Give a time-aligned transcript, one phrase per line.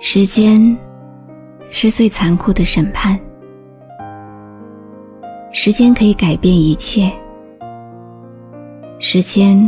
[0.00, 0.78] 时间
[1.70, 3.18] 是最残酷的审判。
[5.52, 7.12] 时间可以改变一切。
[9.00, 9.58] 时间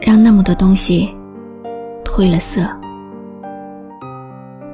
[0.00, 1.14] 让那么多东西
[2.04, 2.62] 褪了色，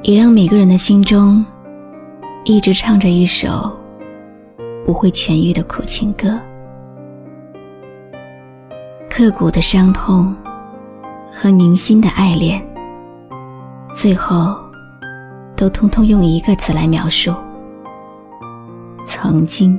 [0.03, 1.45] 也让每个人的心中
[2.45, 3.77] 一直唱着一首
[4.87, 6.39] 不会痊愈的苦情歌。
[9.11, 10.33] 刻骨的伤痛
[11.33, 12.65] 和铭心的爱恋。
[13.95, 14.55] 最后，
[15.57, 17.33] 都通通用一个词来描述：
[19.07, 19.79] 曾经。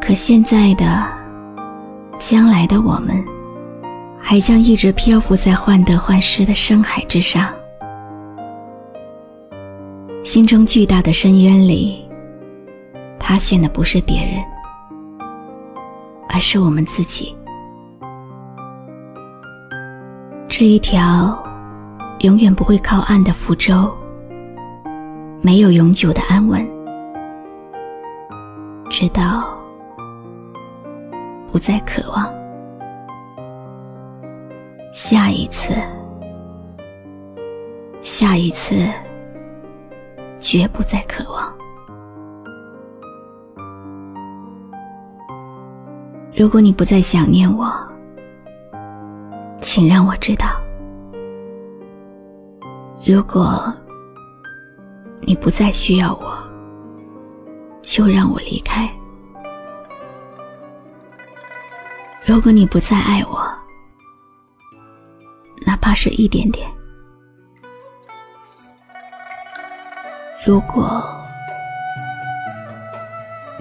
[0.00, 1.08] 可现在的、
[2.18, 3.22] 将来的我们，
[4.20, 7.52] 还将一直漂浮在患得患失的深海之上。
[10.22, 12.08] 心中巨大的深渊里，
[13.18, 14.42] 塌陷的不是别人，
[16.28, 17.36] 而是我们自己。
[20.56, 21.36] 这一条
[22.20, 23.92] 永远不会靠岸的浮舟，
[25.42, 26.64] 没有永久的安稳，
[28.88, 29.44] 直到
[31.50, 32.32] 不再渴望。
[34.92, 35.74] 下一次，
[38.00, 38.88] 下一次，
[40.38, 41.52] 绝不再渴望。
[46.32, 47.83] 如果你不再想念我。
[49.64, 50.60] 请让我知道，
[53.02, 53.72] 如果
[55.22, 56.36] 你不再需要我，
[57.80, 58.86] 就让我离开；
[62.26, 63.40] 如果你不再爱我，
[65.66, 66.68] 哪怕是一点点；
[70.46, 71.02] 如果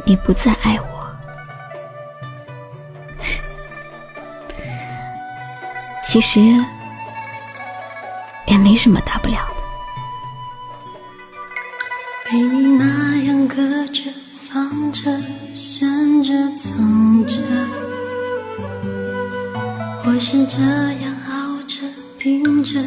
[0.05, 0.92] 你不再爱我，
[6.13, 6.39] 其实
[8.45, 9.63] 也没什么大不了的。
[12.29, 13.55] 被你那样隔
[13.87, 15.09] 着、放着、
[15.55, 17.39] 选着、藏着，
[20.05, 20.59] 我是这
[21.01, 21.81] 样熬着、
[22.19, 22.79] 拼着、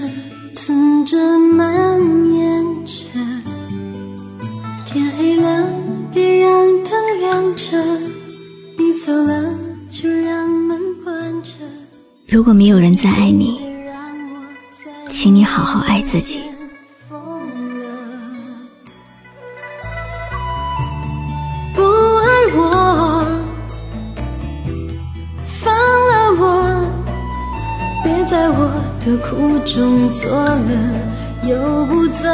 [0.55, 2.01] 疼着、蔓
[2.33, 3.11] 延着。
[4.85, 5.69] 天黑了，
[6.15, 6.51] 别让
[6.85, 7.77] 灯亮着，
[8.79, 9.36] 你走了，
[12.29, 13.61] 如果没有人再爱你，
[15.09, 16.43] 请你好好爱自己。
[17.09, 17.15] 不
[21.83, 21.87] 爱
[22.57, 23.25] 我，
[25.45, 26.85] 放了我，
[28.03, 28.73] 别在我
[29.05, 32.25] 的苦中作乐又不走。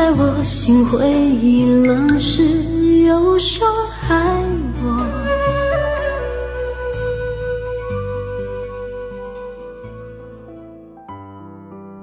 [0.00, 2.42] 在我心灰意冷时，
[3.04, 3.68] 又说
[4.08, 4.42] 爱
[4.82, 5.06] 我。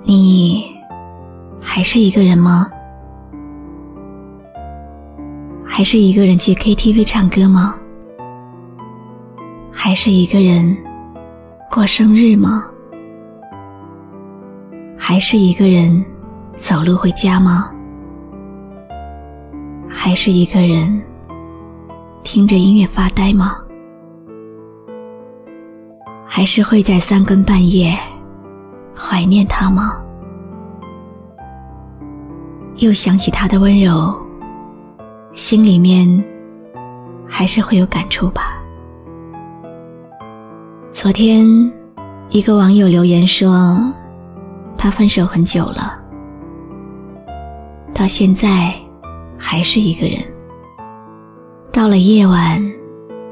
[0.06, 0.64] 你
[1.60, 2.70] 还是一个人吗？
[5.66, 7.74] 还是一个人去 KTV 唱歌吗？
[9.72, 10.78] 还是一个人
[11.72, 12.64] 过生日吗？
[14.96, 16.06] 还是一个人
[16.58, 17.72] 走路回家吗？
[20.08, 21.04] 还是一个人
[22.24, 23.58] 听着音乐发呆吗？
[26.26, 27.94] 还是会在三更半夜
[28.96, 29.98] 怀念他吗？
[32.78, 34.16] 又想起他的温柔，
[35.34, 36.08] 心里面
[37.28, 38.58] 还是会有感触吧。
[40.94, 41.46] 昨天，
[42.30, 43.78] 一个网友留言说，
[44.78, 46.02] 他分手很久了。
[47.94, 48.74] 到现在
[49.38, 50.18] 还是一个人。
[51.72, 52.60] 到了夜晚，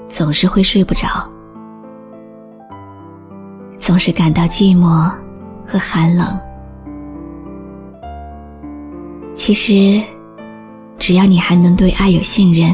[0.07, 1.27] 总是会睡不着，
[3.79, 5.11] 总是感到寂寞
[5.65, 6.39] 和寒冷。
[9.33, 10.01] 其实，
[10.97, 12.73] 只要你还能对爱有信任，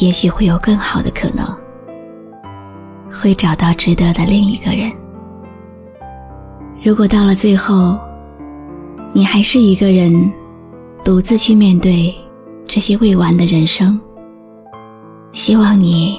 [0.00, 1.44] 也许会有更好的可能，
[3.12, 4.90] 会找到值得的另一个人。
[6.82, 7.98] 如果到了最后，
[9.12, 10.32] 你还是一个人，
[11.04, 12.14] 独自去面对
[12.66, 14.00] 这些未完的人生，
[15.32, 16.18] 希望你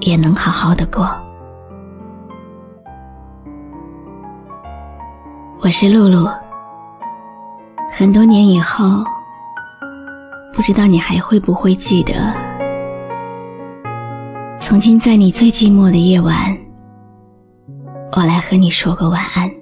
[0.00, 1.06] 也能好好的过。
[5.60, 6.26] 我是露露，
[7.90, 9.04] 很多年以后，
[10.54, 12.14] 不知道你还会不会记得，
[14.58, 16.34] 曾经在你最寂寞的夜晚，
[18.16, 19.61] 我来和你说个晚安。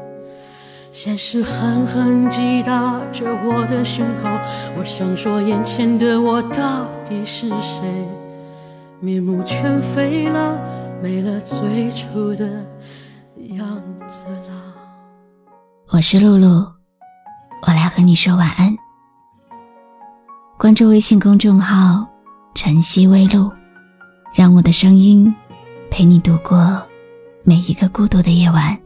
[0.91, 4.29] 现实狠狠击打着我的胸口。
[4.77, 7.81] 我想说，眼前的我到底是谁？
[8.99, 10.59] 面目全非了，
[11.01, 12.45] 没了最初的
[13.55, 14.75] 样子了。
[15.91, 16.69] 我是露露，
[17.65, 18.75] 我来和你说晚安。
[20.57, 22.05] 关注微信公众号
[22.53, 23.49] “晨曦微露”，
[24.35, 25.33] 让我的声音
[25.89, 26.81] 陪你度过
[27.45, 28.77] 每一个孤独的夜晚。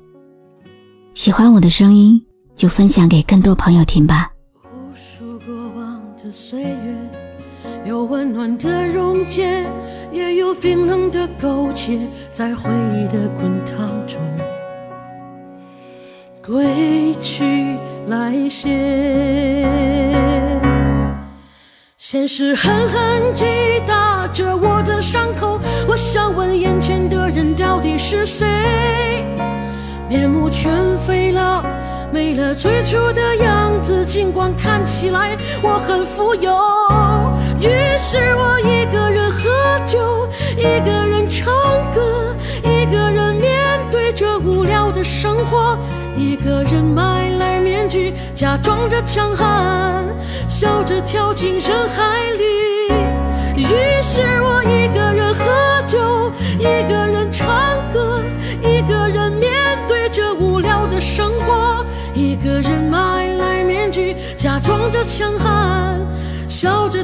[1.26, 2.24] 喜欢我的声音，
[2.56, 4.32] 就分享给更多朋友听吧。
[4.66, 6.96] 无数过往的岁月，
[7.84, 9.66] 有温暖的溶解，
[10.12, 12.00] 也有冰冷的苟且，
[12.32, 14.22] 在回忆的滚烫中
[16.46, 17.76] 归去
[18.06, 18.70] 来兮。
[21.98, 23.46] 现实狠狠击
[23.88, 28.46] 打着我的伤口，我想问眼前的人到底是谁？
[30.08, 31.64] 面目全非了，
[32.12, 34.06] 没了最初的样子。
[34.06, 36.54] 尽管看起来我很富有，
[37.60, 37.68] 于
[37.98, 41.54] 是我一个人喝酒，一个人唱
[41.94, 45.78] 歌，一个人面对着无聊的生活，
[46.16, 50.06] 一个人买来面具，假装着强悍，
[50.48, 52.46] 笑着跳进人海里。
[53.58, 53.95] 于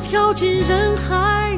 [0.02, 1.51] 跳进人海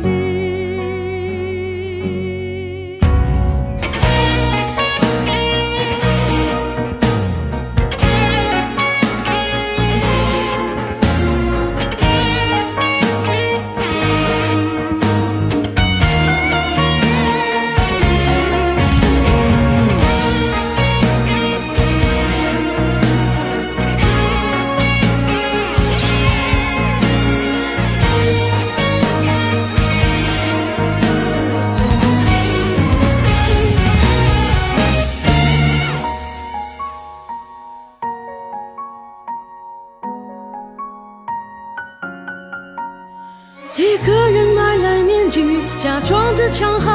[46.54, 46.93] 强悍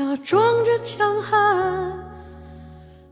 [0.00, 1.92] 假装着强悍，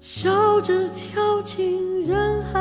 [0.01, 2.59] 笑着跳进人海。